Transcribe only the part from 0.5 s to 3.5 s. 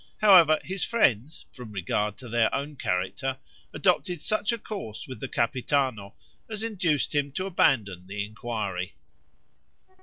his friends, from regard to their own character,